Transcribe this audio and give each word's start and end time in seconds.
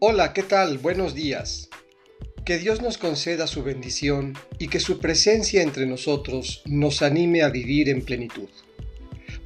Hola, 0.00 0.32
¿qué 0.32 0.44
tal? 0.44 0.78
Buenos 0.78 1.12
días. 1.12 1.70
Que 2.44 2.56
Dios 2.56 2.80
nos 2.80 2.98
conceda 2.98 3.48
su 3.48 3.64
bendición 3.64 4.34
y 4.56 4.68
que 4.68 4.78
su 4.78 5.00
presencia 5.00 5.60
entre 5.60 5.86
nosotros 5.86 6.62
nos 6.66 7.02
anime 7.02 7.42
a 7.42 7.48
vivir 7.48 7.88
en 7.88 8.02
plenitud. 8.02 8.48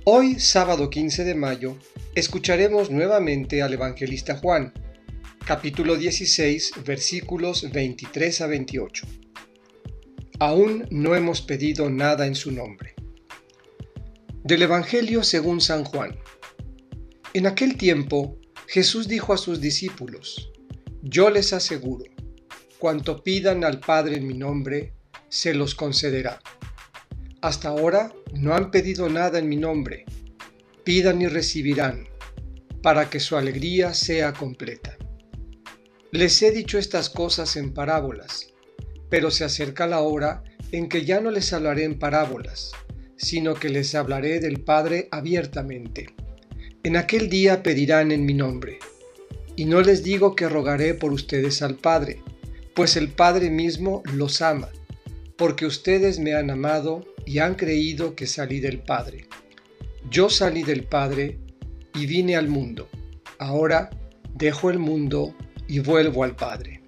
Hoy, 0.05 0.39
sábado 0.39 0.91
15 0.91 1.25
de 1.25 1.35
mayo, 1.35 1.79
escucharemos 2.15 2.91
nuevamente 2.91 3.63
al 3.63 3.73
evangelista 3.73 4.37
Juan, 4.37 4.75
capítulo 5.47 5.97
16, 5.97 6.73
versículos 6.85 7.73
23 7.73 8.43
a 8.43 8.47
28. 8.47 9.07
Aún 10.39 10.87
no 10.91 11.15
hemos 11.15 11.41
pedido 11.41 11.89
nada 11.89 12.27
en 12.27 12.35
su 12.35 12.53
nombre. 12.53 12.95
Del 14.45 14.61
Evangelio 14.61 15.23
según 15.23 15.63
San 15.63 15.85
Juan. 15.85 16.15
En 17.33 17.47
aquel 17.47 17.79
tiempo, 17.79 18.37
Jesús 18.73 19.07
dijo 19.07 19.35
a 19.35 19.37
sus 19.37 19.61
discípulos, 19.61 20.51
Yo 21.03 21.29
les 21.29 21.53
aseguro, 21.53 22.07
cuanto 22.79 23.23
pidan 23.23 23.65
al 23.65 23.81
Padre 23.81 24.17
en 24.17 24.27
mi 24.27 24.33
nombre, 24.33 24.95
se 25.29 25.53
los 25.53 25.75
concederá. 25.75 26.41
Hasta 27.43 27.69
ahora 27.69 28.15
no 28.33 28.55
han 28.55 28.71
pedido 28.71 29.11
nada 29.11 29.39
en 29.39 29.51
mi 29.51 29.57
nombre. 29.57 30.07
Pidan 30.85 31.21
y 31.21 31.27
recibirán, 31.27 32.09
para 32.83 33.11
que 33.11 33.21
su 33.21 33.37
alegría 33.37 33.93
sea 33.93 34.33
completa. 34.33 34.97
Les 36.11 36.41
he 36.41 36.51
dicho 36.51 36.79
estas 36.79 37.11
cosas 37.11 37.57
en 37.57 37.75
parábolas, 37.75 38.55
pero 39.11 39.31
se 39.31 39.45
acerca 39.45 39.87
la 39.87 40.01
hora 40.01 40.45
en 40.71 40.89
que 40.89 41.05
ya 41.05 41.21
no 41.21 41.31
les 41.31 41.53
hablaré 41.53 41.85
en 41.85 41.99
parábolas, 41.99 42.73
sino 43.19 43.53
que 43.53 43.69
les 43.69 43.95
hablaré 43.95 44.41
del 44.41 44.65
Padre 44.65 45.09
abiertamente. 45.11 46.07
En 46.85 46.97
aquel 46.97 47.31
día 47.31 47.63
pedirán 47.63 48.11
en 48.11 48.27
mi 48.27 48.35
nombre, 48.35 48.81
y 49.55 49.67
no 49.67 49.83
les 49.83 50.03
digo 50.03 50.35
que 50.35 50.49
rogaré 50.49 50.95
por 50.95 51.13
ustedes 51.13 51.63
al 51.63 51.77
Padre, 51.77 52.21
pues 52.75 52.97
el 52.97 53.09
Padre 53.09 53.51
mismo 53.51 54.03
los 54.15 54.43
ama, 54.43 54.69
porque 55.37 55.65
ustedes 55.65 56.19
me 56.19 56.35
han 56.35 56.51
amado 56.51 57.05
y 57.25 57.39
han 57.39 57.55
creído 57.55 58.17
que 58.17 58.27
salí 58.27 58.59
del 58.59 58.81
Padre. 58.81 59.27
Yo 60.11 60.29
salí 60.29 60.65
del 60.65 60.83
Padre 60.83 61.39
y 61.95 62.07
vine 62.07 62.35
al 62.35 62.49
mundo. 62.49 62.89
Ahora 63.39 63.91
dejo 64.35 64.69
el 64.69 64.81
mundo 64.81 65.37
y 65.69 65.79
vuelvo 65.79 66.25
al 66.25 66.35
Padre. 66.35 66.83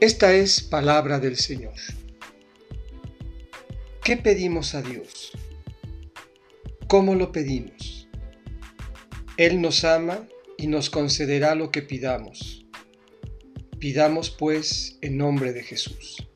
Esta 0.00 0.32
es 0.32 0.62
palabra 0.62 1.20
del 1.20 1.36
Señor. 1.36 1.74
¿Qué 4.02 4.16
pedimos 4.16 4.74
a 4.74 4.80
Dios? 4.80 5.32
¿Cómo 6.88 7.14
lo 7.14 7.32
pedimos? 7.32 7.79
Él 9.40 9.62
nos 9.62 9.84
ama 9.84 10.28
y 10.58 10.66
nos 10.66 10.90
concederá 10.90 11.54
lo 11.54 11.70
que 11.70 11.80
pidamos. 11.80 12.66
Pidamos 13.78 14.28
pues 14.28 14.98
en 15.00 15.16
nombre 15.16 15.54
de 15.54 15.62
Jesús. 15.62 16.29